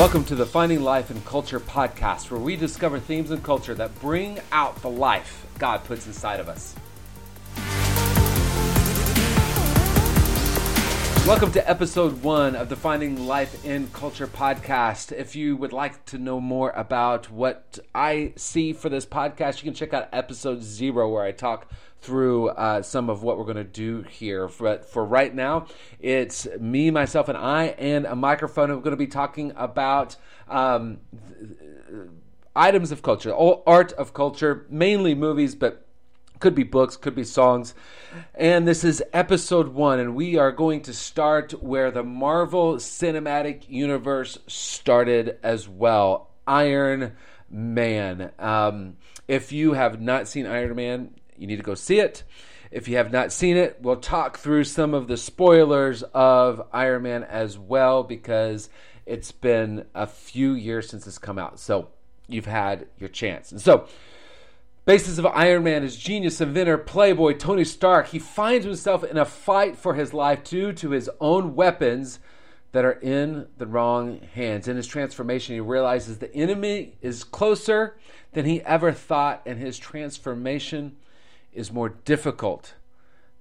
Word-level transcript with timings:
Welcome 0.00 0.24
to 0.24 0.34
the 0.34 0.46
Finding 0.46 0.80
Life 0.80 1.10
and 1.10 1.22
Culture 1.26 1.60
podcast, 1.60 2.30
where 2.30 2.40
we 2.40 2.56
discover 2.56 2.98
themes 2.98 3.30
and 3.32 3.44
culture 3.44 3.74
that 3.74 4.00
bring 4.00 4.40
out 4.50 4.80
the 4.80 4.88
life 4.88 5.44
God 5.58 5.84
puts 5.84 6.06
inside 6.06 6.40
of 6.40 6.48
us. 6.48 6.74
Welcome 11.30 11.52
to 11.52 11.70
episode 11.70 12.24
one 12.24 12.56
of 12.56 12.68
the 12.68 12.74
Finding 12.74 13.28
Life 13.28 13.64
in 13.64 13.86
Culture 13.92 14.26
podcast. 14.26 15.12
If 15.12 15.36
you 15.36 15.56
would 15.56 15.72
like 15.72 16.04
to 16.06 16.18
know 16.18 16.40
more 16.40 16.70
about 16.72 17.30
what 17.30 17.78
I 17.94 18.32
see 18.34 18.72
for 18.72 18.88
this 18.88 19.06
podcast, 19.06 19.58
you 19.58 19.62
can 19.62 19.72
check 19.72 19.94
out 19.94 20.08
episode 20.12 20.60
zero, 20.60 21.08
where 21.08 21.22
I 21.22 21.30
talk 21.30 21.70
through 22.00 22.48
uh, 22.48 22.82
some 22.82 23.08
of 23.08 23.22
what 23.22 23.38
we're 23.38 23.44
going 23.44 23.58
to 23.58 23.62
do 23.64 24.02
here. 24.02 24.48
But 24.48 24.84
for 24.84 25.04
right 25.04 25.32
now, 25.32 25.66
it's 26.00 26.48
me, 26.58 26.90
myself, 26.90 27.28
and 27.28 27.38
I, 27.38 27.76
and 27.78 28.06
a 28.06 28.16
microphone. 28.16 28.70
We're 28.70 28.78
going 28.78 28.90
to 28.90 28.96
be 28.96 29.06
talking 29.06 29.52
about 29.54 30.16
um, 30.48 30.98
items 32.56 32.90
of 32.90 33.02
culture, 33.02 33.32
art 33.32 33.92
of 33.92 34.12
culture, 34.12 34.66
mainly 34.68 35.14
movies, 35.14 35.54
but 35.54 35.86
could 36.40 36.54
be 36.54 36.62
books, 36.62 36.96
could 36.96 37.14
be 37.14 37.24
songs. 37.24 37.74
And 38.34 38.66
this 38.66 38.82
is 38.82 39.02
episode 39.12 39.68
one, 39.68 40.00
and 40.00 40.16
we 40.16 40.36
are 40.36 40.50
going 40.50 40.80
to 40.82 40.94
start 40.94 41.62
where 41.62 41.90
the 41.90 42.02
Marvel 42.02 42.76
Cinematic 42.76 43.68
Universe 43.68 44.38
started 44.46 45.38
as 45.42 45.68
well 45.68 46.30
Iron 46.46 47.12
Man. 47.50 48.32
Um, 48.38 48.96
if 49.28 49.52
you 49.52 49.74
have 49.74 50.00
not 50.00 50.26
seen 50.26 50.46
Iron 50.46 50.74
Man, 50.74 51.14
you 51.36 51.46
need 51.46 51.56
to 51.56 51.62
go 51.62 51.74
see 51.74 52.00
it. 52.00 52.24
If 52.70 52.88
you 52.88 52.96
have 52.96 53.12
not 53.12 53.32
seen 53.32 53.56
it, 53.56 53.78
we'll 53.80 53.96
talk 53.96 54.38
through 54.38 54.64
some 54.64 54.94
of 54.94 55.08
the 55.08 55.16
spoilers 55.16 56.02
of 56.02 56.62
Iron 56.72 57.02
Man 57.02 57.24
as 57.24 57.58
well 57.58 58.02
because 58.02 58.70
it's 59.06 59.32
been 59.32 59.86
a 59.94 60.06
few 60.06 60.52
years 60.52 60.88
since 60.88 61.06
it's 61.06 61.18
come 61.18 61.38
out. 61.38 61.58
So 61.58 61.88
you've 62.28 62.46
had 62.46 62.86
your 62.98 63.08
chance. 63.08 63.50
And 63.52 63.60
so, 63.60 63.88
basis 64.90 65.18
of 65.18 65.26
Iron 65.26 65.62
Man 65.62 65.84
is 65.84 65.96
genius, 65.96 66.40
inventor, 66.40 66.76
playboy 66.76 67.34
Tony 67.34 67.62
Stark. 67.62 68.08
He 68.08 68.18
finds 68.18 68.66
himself 68.66 69.04
in 69.04 69.16
a 69.16 69.24
fight 69.24 69.76
for 69.76 69.94
his 69.94 70.12
life 70.12 70.42
due 70.42 70.72
to 70.72 70.90
his 70.90 71.08
own 71.20 71.54
weapons 71.54 72.18
that 72.72 72.84
are 72.84 72.98
in 72.98 73.46
the 73.56 73.68
wrong 73.68 74.18
hands. 74.34 74.66
In 74.66 74.76
his 74.76 74.88
transformation, 74.88 75.54
he 75.54 75.60
realizes 75.60 76.18
the 76.18 76.34
enemy 76.34 76.96
is 77.00 77.22
closer 77.22 77.98
than 78.32 78.46
he 78.46 78.62
ever 78.62 78.90
thought, 78.90 79.42
and 79.46 79.60
his 79.60 79.78
transformation 79.78 80.96
is 81.52 81.70
more 81.70 81.90
difficult 81.90 82.74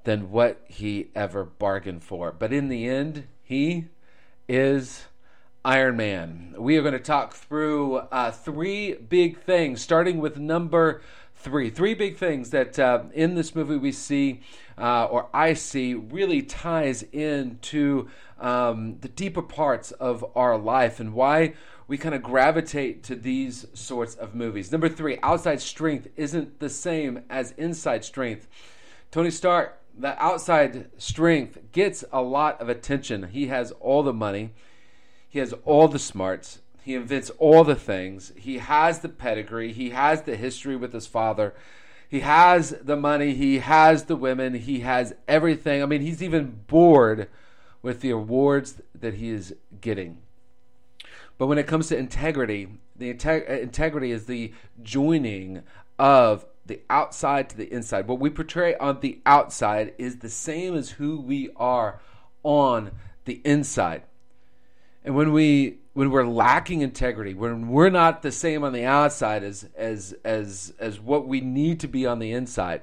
than 0.03 0.29
what 0.29 0.63
he 0.67 1.09
ever 1.15 1.45
bargained 1.45 2.03
for. 2.03 2.31
But 2.31 2.53
in 2.53 2.69
the 2.69 2.87
end, 2.87 3.23
he 3.41 3.85
is 4.47 5.05
Iron 5.65 5.97
Man. 5.97 6.53
We 6.59 6.77
are 6.77 6.83
going 6.83 6.93
to 6.93 6.99
talk 6.99 7.33
through 7.33 7.97
uh, 7.97 8.29
three 8.29 8.93
big 8.93 9.41
things, 9.41 9.81
starting 9.81 10.19
with 10.19 10.37
number 10.37 11.01
three. 11.39 11.69
Three 11.69 11.93
big 11.93 12.17
things 12.17 12.49
that 12.51 12.77
uh, 12.77 13.03
in 13.13 13.35
this 13.35 13.55
movie 13.55 13.77
we 13.77 13.91
see, 13.91 14.41
uh, 14.77 15.05
or 15.05 15.29
I 15.33 15.53
see, 15.53 15.93
really 15.93 16.41
ties 16.41 17.03
into 17.11 18.09
um, 18.39 18.97
the 18.99 19.07
deeper 19.07 19.41
parts 19.41 19.91
of 19.91 20.23
our 20.35 20.57
life 20.57 20.99
and 20.99 21.13
why 21.13 21.53
we 21.87 21.97
kind 21.97 22.13
of 22.13 22.21
gravitate 22.21 23.03
to 23.03 23.15
these 23.15 23.65
sorts 23.73 24.15
of 24.15 24.35
movies. 24.35 24.71
Number 24.71 24.89
three, 24.89 25.17
outside 25.23 25.61
strength 25.61 26.07
isn't 26.17 26.59
the 26.59 26.69
same 26.69 27.23
as 27.29 27.51
inside 27.57 28.05
strength. 28.05 28.47
Tony 29.09 29.31
Stark, 29.31 29.81
that 29.97 30.17
outside 30.19 30.89
strength 30.97 31.57
gets 31.71 32.03
a 32.11 32.21
lot 32.21 32.61
of 32.61 32.69
attention. 32.69 33.29
He 33.29 33.47
has 33.47 33.71
all 33.79 34.03
the 34.03 34.13
money, 34.13 34.53
he 35.27 35.39
has 35.39 35.53
all 35.65 35.87
the 35.87 35.99
smarts, 35.99 36.59
he 36.81 36.95
invents 36.95 37.29
all 37.37 37.63
the 37.63 37.75
things, 37.75 38.31
he 38.35 38.57
has 38.59 38.99
the 38.99 39.09
pedigree, 39.09 39.73
he 39.73 39.91
has 39.91 40.23
the 40.23 40.35
history 40.35 40.75
with 40.75 40.93
his 40.93 41.07
father. 41.07 41.53
He 42.09 42.21
has 42.21 42.71
the 42.81 42.95
money, 42.95 43.35
he 43.35 43.59
has 43.59 44.05
the 44.05 44.15
women, 44.15 44.55
he 44.55 44.79
has 44.79 45.13
everything. 45.27 45.83
I 45.83 45.85
mean, 45.85 46.01
he's 46.01 46.23
even 46.23 46.61
bored 46.65 47.27
with 47.83 48.01
the 48.01 48.09
awards 48.09 48.81
that 48.99 49.15
he 49.15 49.29
is 49.29 49.55
getting. 49.79 50.17
But 51.37 51.47
when 51.47 51.59
it 51.59 51.67
comes 51.67 51.87
to 51.89 51.97
integrity, 51.97 52.67
the 52.95 53.13
integ- 53.13 53.49
uh, 53.49 53.53
integrity 53.53 54.11
is 54.11 54.25
the 54.25 54.53
joining 54.81 55.61
of 55.97 56.45
the 56.65 56.81
outside 56.89 57.49
to 57.49 57.57
the 57.57 57.71
inside. 57.71 58.07
What 58.07 58.19
we 58.19 58.29
portray 58.29 58.75
on 58.75 58.99
the 58.99 59.19
outside 59.25 59.93
is 59.97 60.17
the 60.17 60.29
same 60.29 60.75
as 60.75 60.91
who 60.91 61.21
we 61.21 61.49
are 61.55 62.01
on 62.43 62.91
the 63.25 63.41
inside. 63.45 64.03
And 65.03 65.15
when 65.15 65.31
we 65.31 65.79
when 65.93 66.11
we're 66.11 66.27
lacking 66.27 66.81
integrity, 66.81 67.33
when 67.33 67.69
we're 67.69 67.89
not 67.89 68.21
the 68.21 68.31
same 68.31 68.63
on 68.63 68.73
the 68.73 68.85
outside 68.85 69.43
as 69.43 69.67
as 69.75 70.13
as 70.23 70.73
as 70.79 70.99
what 70.99 71.27
we 71.27 71.41
need 71.41 71.79
to 71.81 71.87
be 71.87 72.05
on 72.05 72.19
the 72.19 72.31
inside, 72.31 72.81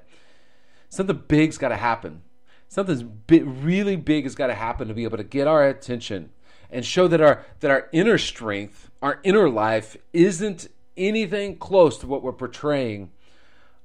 something 0.89 1.23
big's 1.29 1.59
got 1.59 1.69
to 1.69 1.77
happen. 1.77 2.23
Something 2.69 3.23
really 3.29 3.97
big 3.97 4.25
has 4.25 4.35
got 4.35 4.49
to 4.49 4.55
happen 4.55 4.89
to 4.89 4.95
be 4.95 5.05
able 5.05 5.19
to 5.19 5.25
get 5.25 5.47
our 5.47 5.67
attention 5.67 6.31
and 6.71 6.85
show 6.85 7.07
that 7.09 7.21
our 7.21 7.45
that 7.61 7.71
our 7.71 7.89
inner 7.93 8.19
strength, 8.19 8.91
our 9.03 9.21
inner 9.23 9.49
life 9.49 9.97
isn't 10.13 10.69
anything 10.97 11.57
close 11.57 11.99
to 11.99 12.07
what 12.07 12.23
we're 12.23 12.33
portraying 12.33 13.11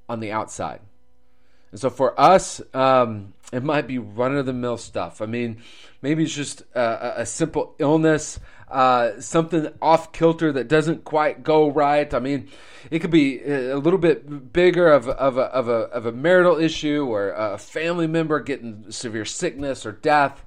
on 0.10 0.20
the 0.20 0.32
outside. 0.32 0.82
And 1.72 1.80
so 1.80 1.90
for 1.90 2.20
us, 2.20 2.62
um, 2.74 3.34
it 3.52 3.64
might 3.64 3.88
be 3.88 3.98
run 3.98 4.36
of 4.36 4.46
the 4.46 4.54
mill 4.54 4.78
stuff. 4.78 5.22
I 5.22 5.26
mean, 5.26 5.62
maybe 6.02 6.24
it's 6.24 6.34
just 6.34 6.62
a, 6.74 7.22
a 7.22 7.26
simple 7.26 7.76
illness, 7.80 8.40
uh, 8.70 9.20
something 9.20 9.68
off 9.82 10.12
kilter 10.12 10.52
that 10.54 10.68
doesn't 10.68 11.04
quite 11.04 11.44
go 11.44 11.70
right. 11.70 12.14
I 12.14 12.20
mean, 12.20 12.50
it 12.90 13.00
could 13.00 13.12
be 13.12 13.44
a 13.44 13.78
little 13.78 14.00
bit 14.00 14.54
bigger 14.54 14.88
of, 14.92 15.10
of, 15.10 15.38
a, 15.38 15.42
of, 15.42 15.68
a, 15.68 15.72
of 15.72 16.06
a 16.06 16.12
marital 16.12 16.58
issue 16.58 17.06
or 17.06 17.32
a 17.32 17.58
family 17.58 18.08
member 18.08 18.40
getting 18.40 18.90
severe 18.90 19.26
sickness 19.26 19.86
or 19.86 19.92
death. 19.92 20.44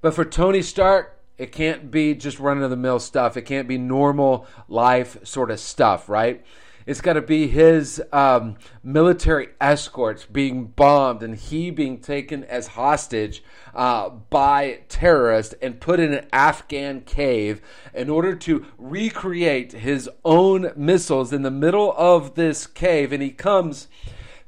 But 0.00 0.14
for 0.14 0.24
Tony 0.24 0.62
Stark, 0.62 1.18
it 1.36 1.52
can't 1.52 1.90
be 1.90 2.14
just 2.14 2.38
run 2.38 2.62
of 2.62 2.70
the 2.70 2.76
mill 2.76 2.98
stuff. 2.98 3.36
It 3.36 3.42
can't 3.42 3.68
be 3.68 3.78
normal 3.78 4.46
life 4.68 5.16
sort 5.26 5.50
of 5.50 5.60
stuff, 5.60 6.08
right? 6.08 6.44
It's 6.86 7.00
got 7.00 7.14
to 7.14 7.22
be 7.22 7.46
his 7.48 8.02
um, 8.12 8.56
military 8.82 9.48
escorts 9.60 10.24
being 10.24 10.66
bombed 10.66 11.22
and 11.22 11.36
he 11.36 11.70
being 11.70 11.98
taken 12.00 12.44
as 12.44 12.68
hostage 12.68 13.42
uh, 13.74 14.08
by 14.08 14.80
terrorists 14.88 15.54
and 15.60 15.80
put 15.80 16.00
in 16.00 16.12
an 16.12 16.26
Afghan 16.32 17.02
cave 17.02 17.60
in 17.94 18.08
order 18.08 18.34
to 18.34 18.66
recreate 18.78 19.72
his 19.72 20.08
own 20.24 20.72
missiles 20.76 21.32
in 21.32 21.42
the 21.42 21.50
middle 21.50 21.92
of 21.96 22.34
this 22.34 22.66
cave. 22.66 23.12
And 23.12 23.22
he 23.22 23.30
comes 23.30 23.88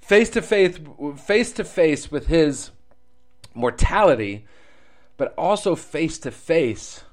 face 0.00 0.30
to 0.30 0.42
face, 0.42 0.78
face 1.16 1.52
to 1.52 1.64
face 1.64 2.10
with 2.10 2.26
his 2.26 2.70
mortality 3.54 4.46
but 5.16 5.34
also 5.38 5.76
face 5.76 6.18
to 6.18 6.30
face 6.30 7.04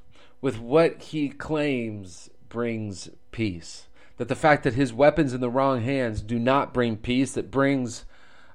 with 0.41 0.59
what 0.59 1.01
he 1.01 1.29
claims 1.29 2.29
brings 2.47 3.09
peace. 3.31 3.85
That 4.19 4.27
the 4.27 4.35
fact 4.35 4.63
that 4.63 4.73
his 4.73 4.91
weapons 4.91 5.33
in 5.33 5.39
the 5.39 5.49
wrong 5.49 5.81
hands 5.81 6.21
do 6.21 6.37
not 6.37 6.73
bring 6.73 6.97
peace, 6.97 7.31
that 7.33 7.49
brings 7.49 8.03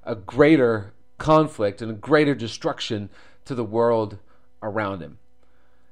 a 0.03 0.13
greater 0.13 0.93
conflict 1.17 1.81
and 1.81 1.89
a 1.89 1.95
greater 1.95 2.35
destruction 2.35 3.09
to 3.45 3.55
the 3.55 3.63
world 3.63 4.19
around 4.61 5.01
him. 5.01 5.17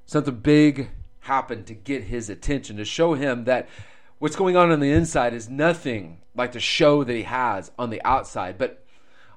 Something 0.05 0.35
big 0.35 0.91
happened 1.21 1.65
to 1.65 1.73
get 1.73 2.03
his 2.03 2.29
attention, 2.29 2.77
to 2.77 2.85
show 2.85 3.15
him 3.15 3.45
that 3.45 3.67
what's 4.19 4.35
going 4.35 4.55
on 4.55 4.71
on 4.71 4.79
the 4.79 4.91
inside 4.91 5.33
is 5.33 5.49
nothing 5.49 6.19
like 6.35 6.51
the 6.51 6.59
show 6.59 7.03
that 7.03 7.15
he 7.15 7.23
has 7.23 7.71
on 7.79 7.89
the 7.89 8.01
outside. 8.05 8.59
But 8.59 8.85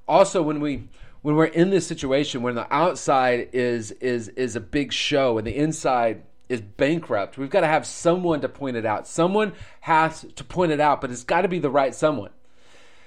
also, 0.07 0.43
when 0.43 0.61
we 0.61 0.91
when 1.23 1.35
we're 1.35 1.47
in 1.47 1.71
this 1.71 1.87
situation 1.87 2.43
when 2.43 2.57
the 2.57 2.71
outside 2.71 3.49
is 3.55 3.91
is 3.93 4.29
is 4.29 4.55
a 4.55 4.61
big 4.61 4.93
show 4.93 5.39
and 5.39 5.47
the 5.47 5.57
inside 5.57 6.23
is 6.49 6.61
bankrupt, 6.61 7.39
we've 7.39 7.51
got 7.51 7.61
to 7.61 7.67
have 7.67 7.87
someone 7.87 8.41
to 8.41 8.49
point 8.49 8.77
it 8.77 8.87
out. 8.87 9.07
Someone 9.07 9.53
has 9.81 10.25
to 10.37 10.45
point 10.45 10.73
it 10.73 10.81
out, 10.81 11.01
but 11.01 11.11
it's 11.11 11.25
got 11.25 11.43
to 11.43 11.49
be 11.49 11.59
the 11.59 11.71
right 11.71 11.95
someone. 11.95 12.31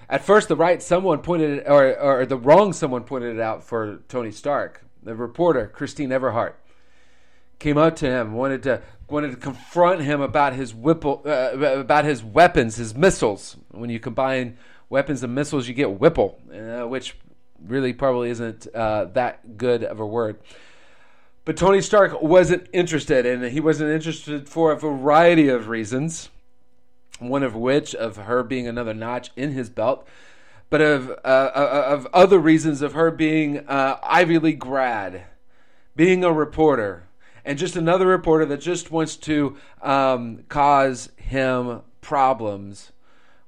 At 0.09 0.23
first, 0.23 0.47
the 0.47 0.55
right 0.55 0.81
someone 0.81 1.19
pointed 1.19 1.59
it, 1.59 1.63
or, 1.67 1.97
or 1.99 2.25
the 2.25 2.37
wrong 2.37 2.73
someone 2.73 3.03
pointed 3.03 3.35
it 3.35 3.41
out 3.41 3.63
for 3.63 3.99
Tony 4.07 4.31
Stark. 4.31 4.83
The 5.03 5.15
reporter, 5.15 5.67
Christine 5.67 6.09
Everhart, 6.09 6.53
came 7.59 7.77
up 7.77 7.95
to 7.97 8.09
him, 8.09 8.33
wanted 8.33 8.63
to 8.63 8.81
wanted 9.09 9.31
to 9.31 9.37
confront 9.37 10.01
him 10.01 10.21
about 10.21 10.53
his 10.53 10.73
whipple, 10.73 11.23
uh, 11.25 11.57
about 11.57 12.05
his 12.05 12.23
weapons, 12.23 12.75
his 12.75 12.93
missiles. 12.93 13.57
When 13.71 13.89
you 13.89 13.99
combine 13.99 14.57
weapons 14.89 15.23
and 15.23 15.33
missiles, 15.33 15.67
you 15.67 15.73
get 15.73 15.99
Whipple, 15.99 16.39
uh, 16.53 16.87
which 16.87 17.15
really 17.65 17.93
probably 17.93 18.29
isn't 18.29 18.67
uh, 18.73 19.05
that 19.05 19.57
good 19.57 19.83
of 19.83 19.99
a 19.99 20.05
word. 20.05 20.39
But 21.45 21.57
Tony 21.57 21.81
Stark 21.81 22.21
wasn't 22.21 22.67
interested, 22.73 23.25
and 23.25 23.43
he 23.45 23.59
wasn't 23.59 23.91
interested 23.91 24.47
for 24.47 24.71
a 24.71 24.77
variety 24.77 25.47
of 25.47 25.67
reasons. 25.67 26.29
One 27.19 27.43
of 27.43 27.55
which 27.55 27.93
of 27.95 28.15
her 28.17 28.43
being 28.43 28.67
another 28.67 28.93
notch 28.93 29.31
in 29.35 29.51
his 29.51 29.69
belt, 29.69 30.07
but 30.69 30.79
of 30.79 31.09
uh, 31.09 31.13
uh 31.23 31.83
of 31.87 32.07
other 32.13 32.39
reasons 32.39 32.81
of 32.81 32.93
her 32.93 33.11
being 33.11 33.59
uh, 33.67 33.99
Ivy 34.03 34.39
League 34.39 34.59
grad, 34.59 35.25
being 35.97 36.23
a 36.23 36.31
reporter, 36.31 37.09
and 37.43 37.57
just 37.57 37.75
another 37.75 38.07
reporter 38.07 38.45
that 38.45 38.61
just 38.61 38.89
wants 38.89 39.17
to 39.17 39.57
um, 39.81 40.43
cause 40.47 41.09
him 41.17 41.81
problems 41.99 42.91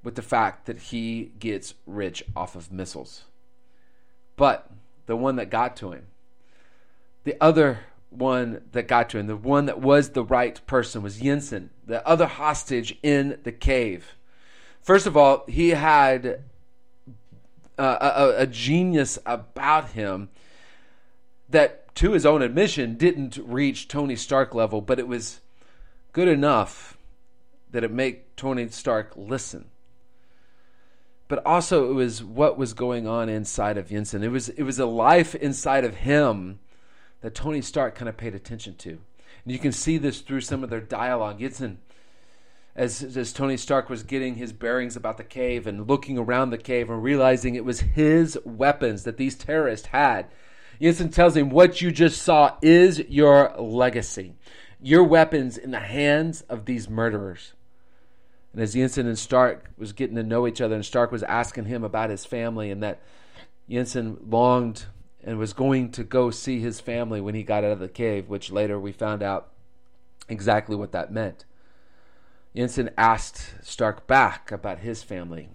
with 0.04 0.16
the 0.16 0.22
fact 0.22 0.66
that 0.66 0.80
he 0.80 1.32
gets 1.40 1.76
rich 1.86 2.24
off 2.36 2.56
of 2.56 2.72
missiles. 2.72 3.26
But 4.36 4.70
the 5.06 5.16
one 5.16 5.36
that 5.36 5.50
got 5.50 5.76
to 5.78 5.92
him, 5.92 6.08
the 7.24 7.36
other 7.42 7.80
one 8.10 8.62
that 8.74 8.88
got 8.88 9.10
to 9.10 9.18
him, 9.18 9.28
the 9.28 9.36
one 9.36 9.66
that 9.66 9.80
was 9.80 10.10
the 10.10 10.24
right 10.24 10.66
person 10.68 11.02
was 11.02 11.22
Yinsen, 11.22 11.70
the 11.86 12.06
other 12.08 12.28
hostage 12.28 12.98
in 13.02 13.40
the 13.44 13.52
cave. 13.52 14.16
First 14.82 15.08
of 15.08 15.16
all, 15.16 15.46
he 15.48 15.70
had 15.70 16.44
uh, 17.78 18.34
a, 18.38 18.42
a 18.44 18.48
genius 18.48 19.18
about 19.26 19.92
him 19.92 20.30
that, 21.50 21.94
to 21.96 22.12
his 22.12 22.26
own 22.26 22.42
admission, 22.42 22.96
didn't 22.96 23.38
reach 23.38 23.88
Tony 23.88 24.16
Stark 24.16 24.54
level, 24.54 24.82
but 24.82 25.00
it 25.00 25.08
was 25.08 25.40
good 26.12 26.28
enough 26.28 26.98
that 27.72 27.84
it 27.84 27.92
made 27.92 28.22
Tony 28.36 28.68
Stark 28.70 29.14
listen. 29.16 29.66
But 31.28 31.46
also, 31.46 31.90
it 31.90 31.94
was 31.94 32.22
what 32.22 32.58
was 32.58 32.74
going 32.74 33.08
on 33.08 33.30
inside 33.30 33.78
of 33.78 33.88
Yinsen. 33.88 34.22
It 34.22 34.30
was 34.30 34.50
it 34.50 34.64
was 34.64 34.80
a 34.80 34.86
life 34.86 35.34
inside 35.34 35.86
of 35.86 35.96
him 35.96 36.60
that 37.22 37.36
Tony 37.36 37.62
Stark 37.62 37.96
kind 37.96 38.10
of 38.10 38.18
paid 38.18 38.36
attention 38.36 38.76
to. 38.76 38.90
And 38.90 39.54
you 39.54 39.60
can 39.60 39.72
see 39.72 39.98
this 39.98 40.22
through 40.22 40.42
some 40.42 40.64
of 40.64 40.70
their 40.70 40.82
dialogue. 40.82 41.40
Yinsen, 41.40 41.78
as, 42.76 43.04
as 43.16 43.34
Tony 43.34 43.58
Stark 43.58 43.90
was 43.90 44.04
getting 44.04 44.36
his 44.36 44.54
bearings 44.54 44.96
about 44.96 45.18
the 45.18 45.24
cave 45.24 45.68
and 45.68 45.88
looking 45.88 46.18
around 46.18 46.50
the 46.50 46.58
cave 46.58 46.90
and 46.90 47.04
realizing 47.04 47.56
it 47.56 47.66
was 47.66 47.82
his 47.82 48.38
weapons 48.46 49.04
that 49.04 49.18
these 49.18 49.36
terrorists 49.36 49.88
had, 49.88 50.28
Yinsen 50.80 51.14
tells 51.14 51.36
him, 51.36 51.50
What 51.50 51.82
you 51.82 51.92
just 51.92 52.22
saw 52.22 52.58
is 52.62 53.00
your 53.00 53.54
legacy. 53.58 54.36
Your 54.82 55.04
weapons 55.04 55.58
in 55.58 55.72
the 55.72 55.80
hands 55.80 56.42
of 56.50 56.66
these 56.66 56.90
murderers. 56.90 57.54
And 58.54 58.62
as 58.62 58.74
Yinsen 58.74 59.06
and 59.06 59.18
Stark 59.18 59.70
was 59.78 59.94
getting 59.94 60.16
to 60.16 60.24
know 60.24 60.48
each 60.48 60.60
other, 60.60 60.76
and 60.76 60.86
Stark 60.86 61.12
was 61.12 61.24
asking 61.24 61.66
him 61.66 61.84
about 61.84 62.10
his 62.10 62.26
family, 62.26 62.72
and 62.72 62.82
that 62.82 63.00
Yinsen 63.70 64.18
longed 64.28 64.86
and 65.24 65.38
was 65.38 65.54
going 65.54 65.92
to 65.92 66.04
go 66.04 66.32
see 66.32 66.60
his 66.60 66.80
family 66.80 67.22
when 67.22 67.36
he 67.36 67.44
got 67.44 67.64
out 67.64 67.72
of 67.72 67.80
the 67.80 67.88
cave, 67.88 68.28
which 68.28 68.52
later 68.52 68.80
we 68.80 68.92
found 68.92 69.22
out 69.22 69.52
exactly 70.28 70.76
what 70.76 70.92
that 70.92 71.12
meant. 71.12 71.46
Yinsen 72.56 72.92
asked 72.98 73.54
Stark 73.62 74.08
back 74.08 74.52
about 74.52 74.80
his 74.80 75.04
family. 75.04 75.50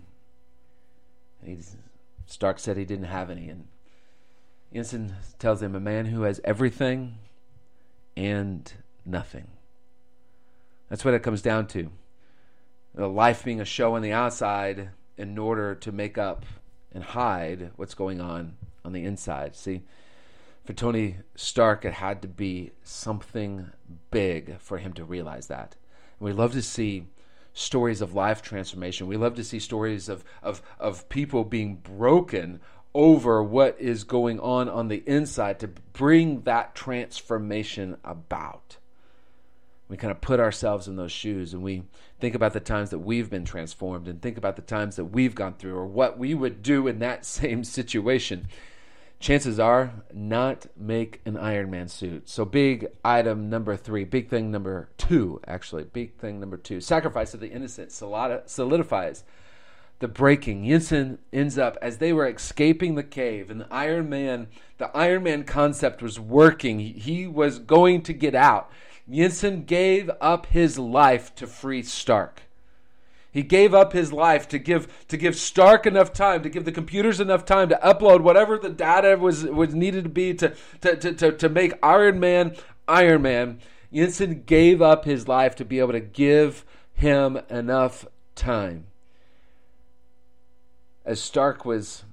Stark 2.26 2.58
said 2.58 2.76
he 2.76 2.84
didn't 2.84 3.06
have 3.06 3.30
any, 3.30 3.48
and 3.48 3.66
Yinsen 4.74 5.12
tells 5.38 5.62
him 5.62 5.74
a 5.74 5.80
man 5.80 6.06
who 6.06 6.22
has 6.22 6.40
everything 6.44 7.18
and 8.16 8.72
nothing. 9.04 9.48
That's 10.88 11.04
what 11.04 11.14
it 11.14 11.22
comes 11.22 11.42
down 11.42 11.66
to. 11.68 11.90
Life 12.94 13.44
being 13.44 13.60
a 13.60 13.64
show 13.64 13.94
on 13.94 14.02
the 14.02 14.12
outside 14.12 14.90
in 15.18 15.36
order 15.36 15.74
to 15.74 15.92
make 15.92 16.16
up 16.16 16.46
and 16.92 17.04
hide 17.04 17.72
what's 17.76 17.94
going 17.94 18.20
on 18.20 18.56
on 18.86 18.92
the 18.92 19.04
inside. 19.04 19.56
See, 19.56 19.82
for 20.64 20.72
Tony 20.72 21.16
Stark, 21.34 21.84
it 21.84 21.94
had 21.94 22.22
to 22.22 22.28
be 22.28 22.72
something 22.82 23.72
big 24.10 24.58
for 24.60 24.78
him 24.78 24.92
to 24.94 25.04
realize 25.04 25.48
that. 25.48 25.76
And 26.18 26.26
we 26.26 26.32
love 26.32 26.52
to 26.52 26.62
see 26.62 27.06
stories 27.52 28.00
of 28.00 28.14
life 28.14 28.42
transformation. 28.42 29.06
We 29.06 29.16
love 29.16 29.34
to 29.36 29.44
see 29.44 29.58
stories 29.58 30.08
of, 30.08 30.24
of, 30.42 30.62
of 30.78 31.08
people 31.08 31.44
being 31.44 31.76
broken 31.76 32.60
over 32.94 33.42
what 33.42 33.76
is 33.78 34.04
going 34.04 34.40
on 34.40 34.68
on 34.68 34.88
the 34.88 35.02
inside 35.06 35.60
to 35.60 35.68
bring 35.68 36.42
that 36.42 36.74
transformation 36.74 37.96
about. 38.04 38.78
We 39.88 39.96
kind 39.96 40.10
of 40.10 40.20
put 40.20 40.40
ourselves 40.40 40.88
in 40.88 40.96
those 40.96 41.12
shoes 41.12 41.54
and 41.54 41.62
we 41.62 41.84
think 42.18 42.34
about 42.34 42.54
the 42.54 42.60
times 42.60 42.90
that 42.90 42.98
we've 42.98 43.30
been 43.30 43.44
transformed 43.44 44.08
and 44.08 44.20
think 44.20 44.36
about 44.36 44.56
the 44.56 44.62
times 44.62 44.96
that 44.96 45.04
we've 45.06 45.34
gone 45.34 45.54
through 45.54 45.76
or 45.76 45.86
what 45.86 46.18
we 46.18 46.34
would 46.34 46.62
do 46.62 46.88
in 46.88 46.98
that 46.98 47.24
same 47.26 47.62
situation 47.62 48.48
chances 49.18 49.58
are 49.58 49.92
not 50.12 50.66
make 50.76 51.20
an 51.24 51.36
Iron 51.36 51.70
Man 51.70 51.88
suit. 51.88 52.28
So, 52.28 52.44
big 52.44 52.88
item 53.04 53.48
number 53.48 53.76
three, 53.76 54.04
big 54.04 54.28
thing 54.28 54.50
number 54.50 54.88
two, 54.98 55.40
actually, 55.46 55.84
big 55.84 56.16
thing 56.16 56.40
number 56.40 56.56
two 56.56 56.80
sacrifice 56.80 57.34
of 57.34 57.40
the 57.40 57.50
innocent 57.50 57.92
solidifies 57.92 59.24
the 59.98 60.08
breaking. 60.08 60.64
Yinsen 60.64 61.18
ends 61.32 61.56
up, 61.56 61.78
as 61.80 61.98
they 61.98 62.12
were 62.12 62.28
escaping 62.28 62.94
the 62.94 63.02
cave, 63.02 63.50
and 63.50 63.60
the 63.62 63.68
Iron 63.70 64.08
Man, 64.08 64.48
the 64.78 64.94
Iron 64.96 65.22
Man 65.22 65.44
concept 65.44 66.02
was 66.02 66.20
working. 66.20 66.78
He 66.78 67.26
was 67.26 67.58
going 67.58 68.02
to 68.02 68.12
get 68.12 68.34
out. 68.34 68.70
Yinsen 69.10 69.66
gave 69.66 70.10
up 70.20 70.46
his 70.46 70.78
life 70.78 71.34
to 71.36 71.46
free 71.46 71.82
Stark. 71.82 72.42
He 73.36 73.42
gave 73.42 73.74
up 73.74 73.92
his 73.92 74.14
life 74.14 74.48
to 74.48 74.58
give 74.58 75.06
to 75.08 75.18
give 75.18 75.36
Stark 75.36 75.84
enough 75.84 76.10
time, 76.10 76.42
to 76.42 76.48
give 76.48 76.64
the 76.64 76.72
computers 76.72 77.20
enough 77.20 77.44
time 77.44 77.68
to 77.68 77.78
upload 77.84 78.22
whatever 78.22 78.56
the 78.56 78.70
data 78.70 79.14
was 79.18 79.44
was 79.44 79.74
needed 79.74 80.04
to 80.04 80.08
be 80.08 80.32
to 80.32 80.54
to, 80.80 80.96
to, 80.96 81.12
to, 81.12 81.32
to 81.32 81.48
make 81.50 81.74
Iron 81.82 82.18
Man 82.18 82.56
Iron 82.88 83.20
Man. 83.20 83.60
Yinsen 83.92 84.46
gave 84.46 84.80
up 84.80 85.04
his 85.04 85.28
life 85.28 85.54
to 85.56 85.66
be 85.66 85.80
able 85.80 85.92
to 85.92 86.00
give 86.00 86.64
him 86.94 87.38
enough 87.50 88.06
time. 88.36 88.86
As 91.04 91.20
Stark 91.20 91.66
was 91.66 92.04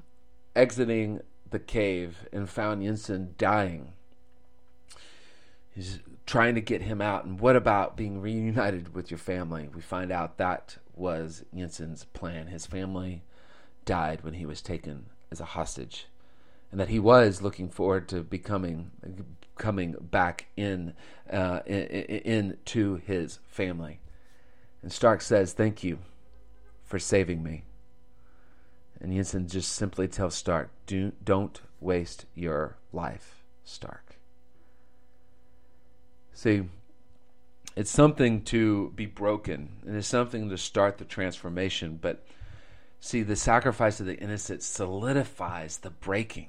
exiting 0.57 1.21
the 1.49 1.59
cave 1.59 2.27
and 2.33 2.49
found 2.49 2.83
Yinsen 2.83 3.37
dying, 3.37 3.93
he's 5.73 5.99
trying 6.25 6.55
to 6.55 6.61
get 6.61 6.81
him 6.81 7.01
out. 7.01 7.23
And 7.23 7.39
what 7.39 7.55
about 7.55 7.95
being 7.95 8.19
reunited 8.19 8.93
with 8.93 9.09
your 9.09 9.17
family? 9.17 9.69
We 9.73 9.79
find 9.79 10.11
out 10.11 10.37
that 10.37 10.79
was 10.95 11.43
Yinsen's 11.55 12.05
plan. 12.05 12.47
His 12.47 12.65
family 12.65 13.23
died 13.85 14.23
when 14.23 14.35
he 14.35 14.45
was 14.45 14.61
taken 14.61 15.07
as 15.31 15.39
a 15.39 15.45
hostage, 15.45 16.07
and 16.71 16.79
that 16.79 16.89
he 16.89 16.99
was 16.99 17.41
looking 17.41 17.69
forward 17.69 18.07
to 18.09 18.23
becoming 18.23 18.91
coming 19.57 19.95
back 19.99 20.47
in, 20.57 20.93
uh, 21.31 21.61
in 21.65 21.83
into 22.25 22.95
his 22.95 23.39
family. 23.47 23.99
And 24.81 24.91
Stark 24.91 25.21
says, 25.21 25.53
"Thank 25.53 25.83
you 25.83 25.99
for 26.83 26.99
saving 26.99 27.43
me." 27.43 27.63
And 28.99 29.11
Yinsen 29.11 29.49
just 29.49 29.71
simply 29.71 30.07
tells 30.07 30.35
Stark, 30.35 30.71
Do, 30.85 31.11
"Don't 31.23 31.61
waste 31.79 32.25
your 32.33 32.77
life, 32.91 33.43
Stark." 33.63 34.15
See, 36.33 36.69
it's 37.75 37.91
something 37.91 38.41
to 38.43 38.91
be 38.95 39.05
broken 39.05 39.69
and 39.85 39.95
it's 39.95 40.07
something 40.07 40.49
to 40.49 40.57
start 40.57 40.97
the 40.97 41.05
transformation 41.05 41.97
but 42.01 42.23
see 42.99 43.21
the 43.21 43.35
sacrifice 43.35 43.99
of 43.99 44.05
the 44.05 44.17
innocent 44.17 44.63
solidifies 44.63 45.79
the 45.79 45.89
breaking. 45.89 46.47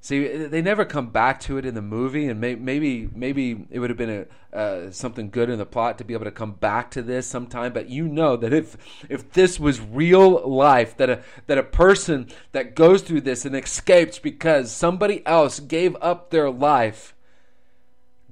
See 0.00 0.28
they 0.46 0.62
never 0.62 0.84
come 0.84 1.08
back 1.08 1.40
to 1.40 1.58
it 1.58 1.66
in 1.66 1.74
the 1.74 1.82
movie 1.82 2.28
and 2.28 2.40
may, 2.40 2.54
maybe 2.54 3.10
maybe 3.12 3.66
it 3.68 3.80
would 3.80 3.90
have 3.90 3.96
been 3.96 4.26
a, 4.52 4.56
uh, 4.56 4.90
something 4.92 5.28
good 5.28 5.50
in 5.50 5.58
the 5.58 5.66
plot 5.66 5.98
to 5.98 6.04
be 6.04 6.14
able 6.14 6.24
to 6.24 6.30
come 6.30 6.52
back 6.52 6.92
to 6.92 7.02
this 7.02 7.26
sometime 7.26 7.72
but 7.72 7.88
you 7.88 8.06
know 8.06 8.36
that 8.36 8.52
if 8.52 8.76
if 9.08 9.32
this 9.32 9.58
was 9.58 9.80
real 9.80 10.48
life 10.48 10.96
that 10.98 11.10
a 11.10 11.22
that 11.48 11.58
a 11.58 11.64
person 11.64 12.28
that 12.52 12.76
goes 12.76 13.02
through 13.02 13.22
this 13.22 13.44
and 13.44 13.56
escapes 13.56 14.20
because 14.20 14.70
somebody 14.70 15.26
else 15.26 15.58
gave 15.58 15.96
up 16.00 16.30
their 16.30 16.48
life 16.48 17.12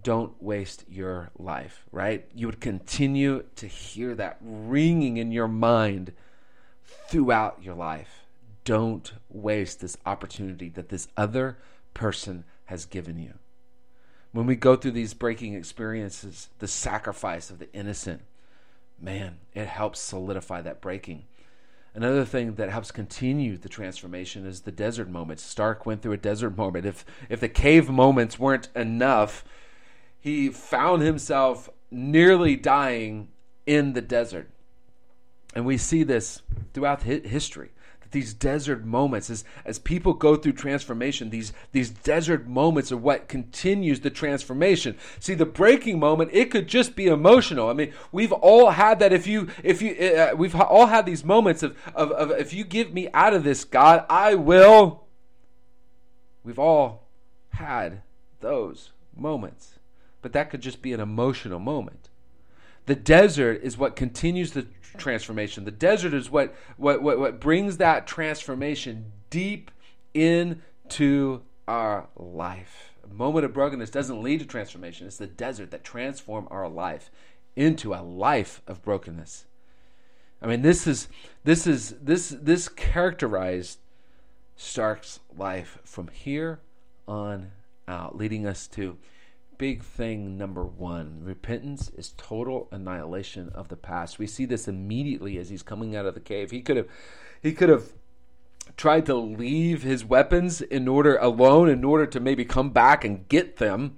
don't 0.06 0.40
waste 0.40 0.84
your 0.88 1.30
life, 1.36 1.84
right? 1.90 2.28
You 2.32 2.46
would 2.46 2.60
continue 2.60 3.42
to 3.56 3.66
hear 3.66 4.14
that 4.14 4.38
ringing 4.40 5.16
in 5.16 5.32
your 5.32 5.48
mind 5.48 6.12
throughout 7.08 7.60
your 7.60 7.74
life. 7.74 8.24
Don't 8.62 9.12
waste 9.28 9.80
this 9.80 9.98
opportunity 10.06 10.68
that 10.68 10.90
this 10.90 11.08
other 11.16 11.58
person 11.92 12.44
has 12.66 12.86
given 12.86 13.18
you. 13.18 13.34
When 14.30 14.46
we 14.46 14.54
go 14.54 14.76
through 14.76 14.92
these 14.92 15.12
breaking 15.12 15.54
experiences, 15.54 16.50
the 16.60 16.68
sacrifice 16.68 17.50
of 17.50 17.58
the 17.58 17.72
innocent, 17.72 18.22
man, 19.00 19.38
it 19.54 19.66
helps 19.66 19.98
solidify 19.98 20.62
that 20.62 20.80
breaking. 20.80 21.24
Another 21.96 22.24
thing 22.24 22.54
that 22.54 22.70
helps 22.70 22.92
continue 22.92 23.56
the 23.56 23.68
transformation 23.68 24.46
is 24.46 24.60
the 24.60 24.70
desert 24.70 25.10
moments. 25.10 25.42
Stark 25.42 25.84
went 25.84 26.00
through 26.00 26.12
a 26.12 26.16
desert 26.16 26.56
moment. 26.56 26.86
If 26.86 27.04
if 27.28 27.40
the 27.40 27.48
cave 27.48 27.90
moments 27.90 28.38
weren't 28.38 28.68
enough, 28.76 29.44
he 30.26 30.48
found 30.48 31.02
himself 31.02 31.70
nearly 31.88 32.56
dying 32.56 33.28
in 33.64 33.92
the 33.92 34.00
desert. 34.00 34.50
And 35.54 35.64
we 35.64 35.78
see 35.78 36.02
this 36.02 36.42
throughout 36.74 37.04
history. 37.04 37.70
That 38.00 38.10
these 38.10 38.34
desert 38.34 38.84
moments, 38.84 39.30
as, 39.30 39.44
as 39.64 39.78
people 39.78 40.14
go 40.14 40.34
through 40.34 40.54
transformation, 40.54 41.30
these, 41.30 41.52
these 41.70 41.90
desert 41.90 42.48
moments 42.48 42.90
are 42.90 42.96
what 42.96 43.28
continues 43.28 44.00
the 44.00 44.10
transformation. 44.10 44.98
See, 45.20 45.34
the 45.34 45.46
breaking 45.46 46.00
moment, 46.00 46.30
it 46.32 46.50
could 46.50 46.66
just 46.66 46.96
be 46.96 47.06
emotional. 47.06 47.70
I 47.70 47.74
mean, 47.74 47.92
we've 48.10 48.32
all 48.32 48.70
had 48.70 48.98
that. 48.98 49.12
If 49.12 49.28
you, 49.28 49.46
if 49.62 49.80
you, 49.80 49.94
uh, 49.94 50.34
we've 50.36 50.56
all 50.56 50.86
had 50.86 51.06
these 51.06 51.24
moments 51.24 51.62
of, 51.62 51.76
of, 51.94 52.10
of, 52.10 52.30
if 52.32 52.52
you 52.52 52.64
give 52.64 52.92
me 52.92 53.08
out 53.14 53.32
of 53.32 53.44
this, 53.44 53.64
God, 53.64 54.04
I 54.10 54.34
will. 54.34 55.04
We've 56.42 56.58
all 56.58 57.06
had 57.50 58.02
those 58.40 58.90
moments. 59.16 59.76
But 60.26 60.32
that 60.32 60.50
could 60.50 60.60
just 60.60 60.82
be 60.82 60.92
an 60.92 60.98
emotional 60.98 61.60
moment. 61.60 62.08
The 62.86 62.96
desert 62.96 63.60
is 63.62 63.78
what 63.78 63.94
continues 63.94 64.50
the 64.50 64.66
transformation. 64.96 65.64
The 65.64 65.70
desert 65.70 66.12
is 66.12 66.28
what, 66.28 66.52
what, 66.76 67.00
what, 67.00 67.20
what 67.20 67.38
brings 67.38 67.76
that 67.76 68.08
transformation 68.08 69.12
deep 69.30 69.70
into 70.14 71.42
our 71.68 72.08
life. 72.16 72.92
A 73.08 73.14
moment 73.14 73.44
of 73.44 73.54
brokenness 73.54 73.90
doesn't 73.90 74.20
lead 74.20 74.40
to 74.40 74.46
transformation. 74.46 75.06
It's 75.06 75.16
the 75.16 75.28
desert 75.28 75.70
that 75.70 75.84
transforms 75.84 76.48
our 76.50 76.68
life 76.68 77.08
into 77.54 77.94
a 77.94 78.02
life 78.02 78.62
of 78.66 78.82
brokenness. 78.82 79.44
I 80.42 80.48
mean, 80.48 80.62
this 80.62 80.88
is 80.88 81.06
this 81.44 81.68
is 81.68 81.94
this 82.02 82.30
this 82.30 82.68
characterized 82.68 83.78
Stark's 84.56 85.20
life 85.38 85.78
from 85.84 86.08
here 86.08 86.58
on 87.06 87.52
out, 87.86 88.16
leading 88.16 88.44
us 88.44 88.66
to 88.66 88.98
big 89.58 89.82
thing 89.82 90.36
number 90.36 90.64
one 90.64 91.20
repentance 91.22 91.90
is 91.96 92.14
total 92.16 92.68
annihilation 92.70 93.50
of 93.50 93.68
the 93.68 93.76
past. 93.76 94.18
We 94.18 94.26
see 94.26 94.44
this 94.44 94.68
immediately 94.68 95.38
as 95.38 95.48
he's 95.48 95.62
coming 95.62 95.96
out 95.96 96.06
of 96.06 96.14
the 96.14 96.20
cave. 96.20 96.50
He 96.50 96.62
could 96.62 96.76
have 96.76 96.88
he 97.42 97.52
could 97.52 97.68
have 97.68 97.92
tried 98.76 99.06
to 99.06 99.14
leave 99.14 99.82
his 99.82 100.04
weapons 100.04 100.60
in 100.60 100.88
order 100.88 101.16
alone 101.16 101.68
in 101.68 101.84
order 101.84 102.06
to 102.06 102.20
maybe 102.20 102.44
come 102.44 102.70
back 102.70 103.04
and 103.04 103.28
get 103.28 103.56
them 103.56 103.96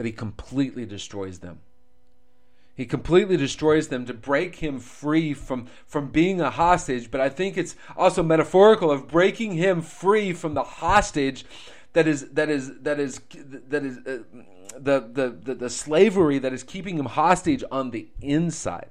but 0.00 0.06
he 0.06 0.12
completely 0.12 0.86
destroys 0.86 1.40
them. 1.40 1.60
He 2.74 2.86
completely 2.86 3.36
destroys 3.36 3.88
them 3.88 4.06
to 4.06 4.14
break 4.14 4.54
him 4.56 4.80
free 4.80 5.34
from, 5.34 5.66
from 5.86 6.08
being 6.08 6.40
a 6.40 6.48
hostage. 6.48 7.10
But 7.10 7.20
I 7.20 7.28
think 7.28 7.58
it's 7.58 7.76
also 7.98 8.22
metaphorical 8.22 8.90
of 8.90 9.06
breaking 9.06 9.52
him 9.52 9.82
free 9.82 10.32
from 10.32 10.54
the 10.54 10.62
hostage 10.62 11.44
that 11.92 12.08
is 12.08 12.30
that 12.30 12.48
is 12.48 12.80
that 12.80 12.98
is 12.98 13.20
that 13.68 13.84
is 13.84 13.98
uh, 14.06 14.20
the, 14.78 15.00
the, 15.00 15.30
the 15.30 15.54
the 15.54 15.70
slavery 15.70 16.38
that 16.38 16.52
is 16.52 16.62
keeping 16.62 16.98
him 16.98 17.06
hostage 17.06 17.64
on 17.70 17.90
the 17.90 18.08
inside. 18.20 18.90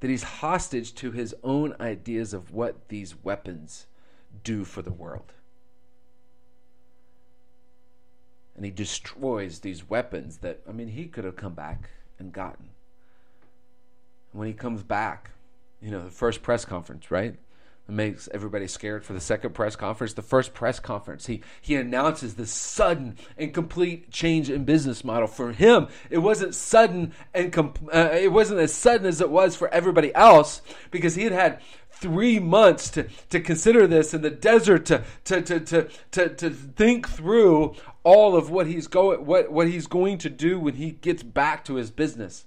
That 0.00 0.08
he's 0.08 0.22
hostage 0.22 0.94
to 0.96 1.10
his 1.10 1.34
own 1.44 1.74
ideas 1.78 2.32
of 2.32 2.52
what 2.52 2.88
these 2.88 3.22
weapons 3.22 3.86
do 4.42 4.64
for 4.64 4.80
the 4.80 4.92
world. 4.92 5.32
And 8.56 8.64
he 8.64 8.70
destroys 8.70 9.60
these 9.60 9.88
weapons 9.88 10.38
that 10.38 10.60
I 10.68 10.72
mean 10.72 10.88
he 10.88 11.06
could 11.06 11.24
have 11.24 11.36
come 11.36 11.54
back 11.54 11.90
and 12.18 12.32
gotten 12.32 12.70
when 14.32 14.46
he 14.46 14.54
comes 14.54 14.82
back, 14.82 15.30
you 15.80 15.90
know, 15.90 16.02
the 16.02 16.10
first 16.10 16.42
press 16.42 16.64
conference, 16.64 17.10
right? 17.10 17.36
Makes 17.90 18.28
everybody 18.32 18.68
scared 18.68 19.04
for 19.04 19.12
the 19.12 19.20
second 19.20 19.54
press 19.54 19.76
conference. 19.76 20.14
The 20.14 20.22
first 20.22 20.54
press 20.54 20.78
conference, 20.78 21.26
he 21.26 21.42
he 21.60 21.74
announces 21.74 22.34
this 22.34 22.50
sudden 22.50 23.16
and 23.36 23.52
complete 23.52 24.10
change 24.10 24.48
in 24.48 24.64
business 24.64 25.04
model 25.04 25.26
for 25.26 25.52
him. 25.52 25.88
It 26.08 26.18
wasn't 26.18 26.54
sudden 26.54 27.12
and 27.34 27.52
comp- 27.52 27.88
uh, 27.92 28.10
it 28.12 28.32
wasn't 28.32 28.60
as 28.60 28.72
sudden 28.72 29.06
as 29.06 29.20
it 29.20 29.30
was 29.30 29.56
for 29.56 29.68
everybody 29.68 30.14
else 30.14 30.62
because 30.90 31.14
he 31.14 31.24
had 31.24 31.32
had 31.32 31.60
three 31.90 32.38
months 32.38 32.90
to, 32.90 33.06
to 33.28 33.40
consider 33.40 33.86
this 33.86 34.14
in 34.14 34.22
the 34.22 34.30
desert 34.30 34.86
to, 34.86 35.04
to, 35.24 35.42
to, 35.42 35.60
to, 35.60 35.88
to, 36.12 36.28
to 36.30 36.50
think 36.50 37.08
through 37.08 37.74
all 38.04 38.34
of 38.36 38.50
what 38.50 38.66
he's 38.66 38.86
going 38.86 39.26
what, 39.26 39.52
what 39.52 39.68
he's 39.68 39.86
going 39.86 40.16
to 40.18 40.30
do 40.30 40.58
when 40.58 40.74
he 40.74 40.92
gets 40.92 41.22
back 41.22 41.64
to 41.64 41.74
his 41.74 41.90
business. 41.90 42.46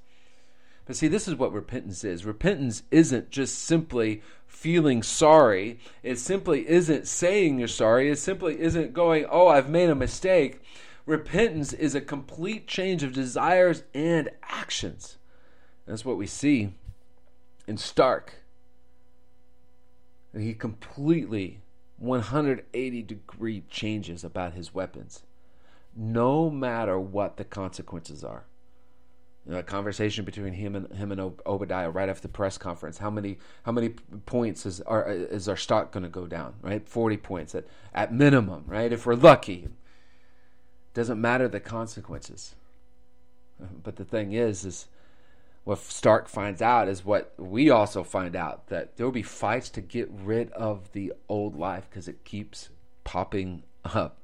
But 0.86 0.98
see, 0.98 1.08
this 1.08 1.28
is 1.28 1.36
what 1.36 1.54
repentance 1.54 2.04
is. 2.04 2.26
Repentance 2.26 2.84
isn't 2.92 3.30
just 3.30 3.60
simply 3.60 4.22
feeling 4.46 5.02
sorry. 5.02 5.80
It 6.02 6.20
simply 6.20 6.68
isn't 6.68 7.08
saying 7.08 7.58
you're 7.60 7.68
sorry. 7.68 8.10
It 8.10 8.18
simply 8.18 8.60
isn't 8.60 8.94
going, 8.94 9.26
oh, 9.30 9.48
I've 9.48 9.70
made 9.70 9.90
a 9.90 9.96
mistake. 9.96 10.62
Repentance 11.06 11.74
is 11.74 11.96
a 11.96 12.02
complete 12.02 12.68
change 12.68 13.04
of 13.04 13.14
desires 13.14 13.84
and 13.94 14.30
actions. 14.44 15.18
That's 15.86 16.06
what 16.06 16.18
we 16.18 16.28
see 16.28 16.74
in 17.68 17.78
Stark. 17.78 18.36
He 20.38 20.54
completely 20.54 21.62
180 21.98 23.02
degree 23.04 23.64
changes 23.70 24.24
about 24.24 24.54
his 24.54 24.74
weapons, 24.74 25.24
no 25.96 26.50
matter 26.50 27.00
what 27.00 27.38
the 27.38 27.44
consequences 27.44 28.24
are 28.24 28.46
a 29.50 29.64
conversation 29.64 30.24
between 30.26 30.54
him 30.54 30.76
and 30.76 30.92
him 30.94 31.12
and 31.12 31.20
Obadiah 31.46 31.90
right 31.90 32.10
after 32.10 32.22
the 32.22 32.34
press 32.34 32.58
conference. 32.58 32.98
How 32.98 33.10
many 33.10 33.38
how 33.64 33.72
many 33.72 33.90
points 34.26 34.66
is 34.66 34.82
our 34.82 35.10
is 35.10 35.48
our 35.50 35.58
stock 35.58 35.92
going 35.92 36.04
to 36.04 36.10
go 36.10 36.28
down? 36.28 36.56
Right, 36.62 36.88
forty 36.88 37.18
points 37.18 37.54
at 37.56 37.66
at 37.94 38.14
minimum. 38.14 38.64
Right, 38.68 38.92
if 38.92 39.06
we're 39.06 39.16
lucky. 39.16 39.68
Doesn't 40.94 41.20
matter 41.20 41.48
the 41.48 41.60
consequences. 41.60 42.56
But 43.84 43.96
the 43.96 44.06
thing 44.06 44.34
is, 44.34 44.64
is 44.64 44.88
what 45.64 45.80
Stark 45.80 46.28
finds 46.28 46.62
out 46.62 46.88
is 46.88 47.06
what 47.06 47.34
we 47.38 47.70
also 47.70 48.04
find 48.04 48.36
out 48.36 48.68
that 48.68 48.96
there 48.96 49.06
will 49.06 49.14
be 49.14 49.24
fights 49.24 49.70
to 49.70 49.82
get 49.82 50.10
rid 50.12 50.52
of 50.52 50.92
the 50.92 51.14
old 51.30 51.58
life 51.58 51.88
because 51.90 52.08
it 52.08 52.24
keeps 52.26 52.70
popping 53.04 53.64
up 53.86 54.20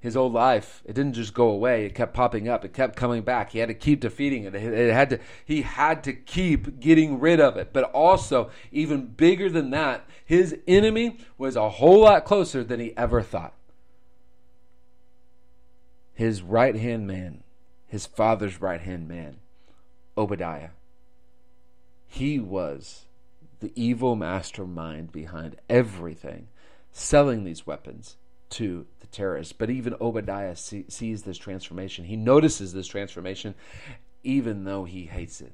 his 0.00 0.16
old 0.16 0.32
life. 0.32 0.82
It 0.86 0.94
didn't 0.94 1.12
just 1.12 1.34
go 1.34 1.50
away. 1.50 1.84
It 1.84 1.94
kept 1.94 2.14
popping 2.14 2.48
up. 2.48 2.64
It 2.64 2.72
kept 2.72 2.96
coming 2.96 3.22
back. 3.22 3.52
He 3.52 3.58
had 3.58 3.68
to 3.68 3.74
keep 3.74 4.00
defeating 4.00 4.44
it. 4.44 4.54
It 4.54 4.92
had 4.92 5.10
to 5.10 5.18
he 5.44 5.62
had 5.62 6.02
to 6.04 6.14
keep 6.14 6.80
getting 6.80 7.20
rid 7.20 7.38
of 7.38 7.58
it. 7.58 7.72
But 7.72 7.84
also, 7.92 8.50
even 8.72 9.08
bigger 9.08 9.50
than 9.50 9.70
that, 9.70 10.08
his 10.24 10.56
enemy 10.66 11.18
was 11.36 11.54
a 11.54 11.68
whole 11.68 12.00
lot 12.00 12.24
closer 12.24 12.64
than 12.64 12.80
he 12.80 12.96
ever 12.96 13.20
thought. 13.22 13.54
His 16.14 16.42
right-hand 16.42 17.06
man, 17.06 17.44
his 17.86 18.06
father's 18.06 18.60
right-hand 18.60 19.06
man, 19.06 19.36
Obadiah. 20.16 20.70
He 22.06 22.38
was 22.38 23.06
the 23.60 23.72
evil 23.76 24.16
mastermind 24.16 25.12
behind 25.12 25.56
everything, 25.68 26.48
selling 26.90 27.44
these 27.44 27.66
weapons 27.66 28.16
to 28.50 28.86
the 29.00 29.06
terrorists. 29.06 29.52
But 29.52 29.70
even 29.70 29.94
Obadiah 30.00 30.56
see, 30.56 30.84
sees 30.88 31.22
this 31.22 31.38
transformation. 31.38 32.04
He 32.04 32.16
notices 32.16 32.72
this 32.72 32.86
transformation, 32.86 33.54
even 34.22 34.64
though 34.64 34.84
he 34.84 35.06
hates 35.06 35.40
it. 35.40 35.52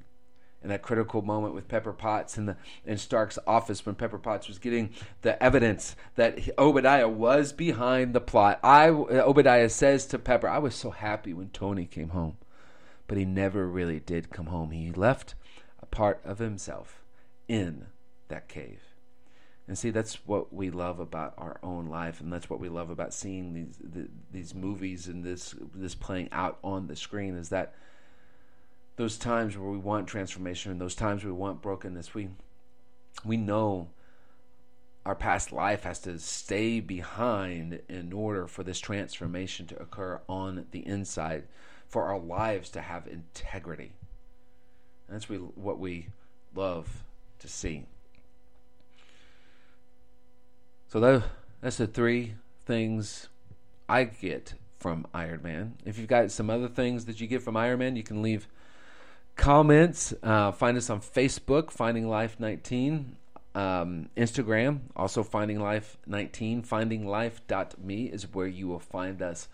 In 0.63 0.69
that 0.69 0.81
critical 0.81 1.21
moment 1.21 1.53
with 1.53 1.67
Pepper 1.67 1.93
Potts 1.93 2.35
in 2.35 2.47
the 2.47 2.57
in 2.83 2.97
Stark's 2.97 3.37
office, 3.45 3.85
when 3.85 3.93
Pepper 3.93 4.17
Potts 4.17 4.47
was 4.47 4.57
getting 4.57 4.89
the 5.21 5.41
evidence 5.41 5.95
that 6.15 6.39
Obadiah 6.57 7.07
was 7.07 7.53
behind 7.53 8.13
the 8.13 8.19
plot, 8.19 8.59
I 8.63 8.89
Obadiah 8.89 9.69
says 9.69 10.07
to 10.07 10.17
Pepper, 10.19 10.49
"I 10.49 10.57
was 10.57 10.73
so 10.73 10.89
happy 10.89 11.31
when 11.31 11.49
Tony 11.49 11.85
came 11.85 12.09
home, 12.09 12.37
but 13.05 13.19
he 13.19 13.23
never 13.23 13.67
really 13.67 13.99
did 13.99 14.31
come 14.31 14.47
home. 14.47 14.71
He 14.71 14.91
left 14.91 15.35
a 15.79 15.85
part 15.85 16.19
of 16.25 16.39
himself 16.39 17.03
in 17.47 17.85
that 18.27 18.49
cave." 18.49 18.86
And 19.67 19.77
see, 19.77 19.89
that's 19.89 20.15
what 20.25 20.53
we 20.53 20.69
love 20.69 20.99
about 20.99 21.33
our 21.37 21.59
own 21.61 21.87
life, 21.87 22.21
and 22.21 22.31
that's 22.31 22.49
what 22.49 22.61
we 22.61 22.69
love 22.69 22.89
about 22.89 23.13
seeing 23.13 23.53
these 23.53 23.77
the, 23.83 24.07
these 24.31 24.55
movies 24.55 25.07
and 25.07 25.23
this 25.23 25.55
this 25.75 25.93
playing 25.93 26.29
out 26.31 26.57
on 26.63 26.87
the 26.87 26.95
screen. 26.95 27.35
Is 27.35 27.49
that 27.49 27.73
those 28.95 29.17
times 29.17 29.57
where 29.57 29.69
we 29.69 29.77
want 29.77 30.07
transformation 30.07 30.71
and 30.71 30.79
those 30.79 30.95
times 30.95 31.23
where 31.23 31.33
we 31.33 31.39
want 31.39 31.61
brokenness, 31.61 32.13
we 32.13 32.29
we 33.25 33.35
know 33.35 33.89
our 35.05 35.15
past 35.15 35.53
life 35.53 35.83
has 35.83 35.99
to 35.99 36.19
stay 36.19 36.81
behind 36.81 37.81
in 37.87 38.11
order 38.11 38.45
for 38.45 38.63
this 38.63 38.79
transformation 38.79 39.65
to 39.65 39.81
occur 39.81 40.19
on 40.27 40.65
the 40.71 40.85
inside, 40.85 41.43
for 41.87 42.03
our 42.03 42.19
lives 42.19 42.69
to 42.69 42.81
have 42.81 43.07
integrity. 43.07 43.93
And 45.07 45.15
that's 45.15 45.29
we, 45.29 45.37
what 45.37 45.79
we 45.79 46.09
love 46.53 47.03
to 47.39 47.47
see. 47.47 47.85
So 50.87 51.01
that, 51.01 51.23
that's 51.61 51.77
the 51.77 51.87
three 51.87 52.35
things 52.65 53.27
I 53.89 54.05
get 54.05 54.53
from 54.79 55.05
Iron 55.13 55.41
Man. 55.43 55.75
If 55.85 55.97
you've 55.97 56.07
got 56.07 56.31
some 56.31 56.49
other 56.49 56.69
things 56.69 57.05
that 57.05 57.19
you 57.19 57.27
get 57.27 57.41
from 57.41 57.57
Iron 57.57 57.79
Man, 57.79 57.95
you 57.97 58.03
can 58.03 58.21
leave 58.21 58.47
comments. 59.35 60.13
Uh, 60.23 60.51
find 60.53 60.77
us 60.77 60.89
on 60.89 61.01
Facebook, 61.01 61.71
Finding 61.71 62.07
Life 62.07 62.39
19. 62.39 63.17
Um, 63.53 64.09
Instagram, 64.15 64.81
also 64.95 65.23
Finding 65.23 65.59
Life 65.59 65.97
19. 66.05 66.63
FindingLife.me 66.63 68.05
is 68.05 68.33
where 68.33 68.47
you 68.47 68.67
will 68.67 68.79
find 68.79 69.21
us 69.21 69.49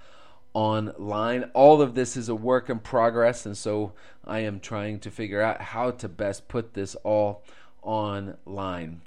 online. 0.54 1.46
All 1.54 1.82
of 1.82 1.96
this 1.96 2.16
is 2.16 2.30
a 2.30 2.36
work 2.36 2.70
in 2.70 2.80
progress, 2.80 3.46
and 3.46 3.58
so 3.58 3.94
I 4.26 4.40
am 4.40 4.60
trying 4.60 5.00
to 5.00 5.10
figure 5.10 5.42
out 5.42 5.62
how 5.62 5.92
to 5.92 6.10
best 6.10 6.48
put 6.48 6.74
this 6.74 6.96
all 7.04 7.44
online. 7.82 9.02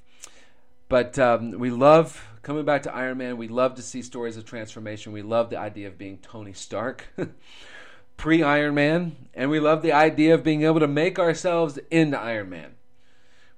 But 0.89 1.19
um, 1.19 1.53
we 1.53 1.71
love 1.71 2.25
coming 2.43 2.65
back 2.65 2.85
to 2.85 2.95
Iron 2.95 3.19
Man. 3.19 3.37
We 3.37 3.49
love 3.49 3.75
to 3.75 3.83
see 3.83 4.03
stories 4.03 4.37
of 4.37 4.45
transformation. 4.45 5.13
We 5.13 5.23
love 5.23 5.51
the 5.51 5.59
idea 5.59 5.89
of 5.89 5.99
being 5.99 6.19
Tony 6.19 6.53
Stark, 6.53 7.07
pre 8.17 8.43
Iron 8.43 8.75
Man, 8.75 9.17
and 9.35 9.51
we 9.51 9.59
love 9.59 9.83
the 9.83 9.93
idea 9.93 10.35
of 10.35 10.45
being 10.45 10.63
able 10.63 10.81
to 10.81 10.87
make 10.87 11.19
ourselves 11.19 11.79
into 11.91 12.19
Iron 12.19 12.51
Man. 12.51 12.75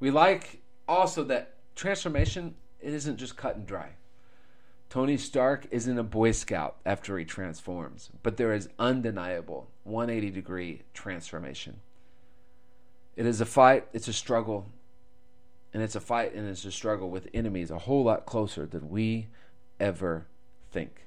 We 0.01 0.11
like 0.11 0.63
also 0.89 1.23
that 1.25 1.55
transformation 1.75 2.55
it 2.81 2.95
isn't 2.95 3.17
just 3.17 3.37
cut 3.37 3.57
and 3.57 3.67
dry. 3.67 3.91
Tony 4.89 5.19
Stark 5.19 5.67
isn't 5.71 5.99
a 5.99 6.03
Boy 6.03 6.33
Scout 6.33 6.77
after 6.87 7.19
he 7.19 7.25
transforms, 7.25 8.09
but 8.23 8.39
there 8.39 8.55
is 8.55 8.71
undeniable 8.79 9.69
180 9.85 10.31
degree 10.31 10.83
transformation. 10.95 11.81
It 13.17 13.27
is 13.27 13.41
a 13.41 13.47
fight, 13.47 13.87
it's 13.93 14.09
a 14.09 14.13
struggle, 14.13 14.67
and 15.73 15.83
it's 15.83 15.97
a 15.97 16.01
fight 16.01 16.35
and 16.35 16.49
it's 16.49 16.65
a 16.65 16.73
struggle 16.73 17.11
with 17.11 17.29
enemies 17.35 17.71
a 17.71 17.79
whole 17.79 18.05
lot 18.05 18.27
closer 18.27 18.67
than 18.67 18.91
we 18.91 19.29
ever 19.79 20.27
think. 20.71 21.07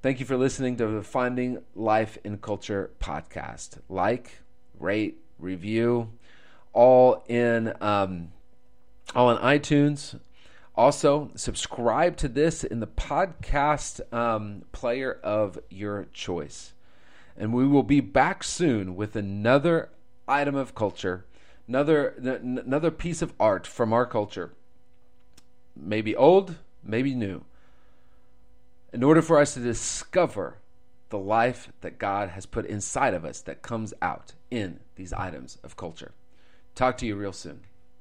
Thank 0.00 0.20
you 0.20 0.26
for 0.26 0.36
listening 0.36 0.76
to 0.76 0.86
the 0.86 1.02
Finding 1.02 1.62
Life 1.74 2.18
in 2.22 2.38
Culture 2.38 2.90
podcast. 3.00 3.78
Like, 3.88 4.38
rate, 4.78 5.18
review, 5.40 6.12
all 6.72 7.24
in 7.26 7.74
um, 7.80 8.30
all 9.14 9.28
on 9.28 9.38
iTunes. 9.38 10.18
Also, 10.76 11.32
subscribe 11.34 12.16
to 12.18 12.28
this 12.28 12.62
in 12.62 12.78
the 12.78 12.86
podcast 12.86 14.00
um, 14.14 14.62
player 14.70 15.18
of 15.24 15.58
your 15.68 16.06
choice. 16.12 16.74
And 17.36 17.52
we 17.52 17.66
will 17.66 17.82
be 17.82 18.00
back 18.00 18.44
soon 18.44 18.94
with 18.94 19.16
another 19.16 19.88
item 20.28 20.54
of 20.54 20.76
culture, 20.76 21.24
another 21.68 22.14
n- 22.18 22.62
another 22.64 22.90
piece 22.90 23.22
of 23.22 23.34
art 23.38 23.66
from 23.66 23.92
our 23.92 24.06
culture. 24.06 24.52
Maybe 25.76 26.16
old, 26.16 26.56
maybe 26.82 27.14
new. 27.14 27.44
In 28.92 29.02
order 29.02 29.22
for 29.22 29.38
us 29.38 29.54
to 29.54 29.60
discover 29.60 30.56
the 31.10 31.18
life 31.18 31.72
that 31.80 31.98
God 31.98 32.30
has 32.30 32.46
put 32.46 32.66
inside 32.66 33.14
of 33.14 33.24
us 33.24 33.40
that 33.42 33.62
comes 33.62 33.94
out 34.02 34.32
in 34.50 34.80
these 34.96 35.12
items 35.12 35.58
of 35.62 35.76
culture. 35.76 36.12
Talk 36.74 36.96
to 36.98 37.06
you 37.06 37.16
real 37.16 37.32
soon. 37.32 37.60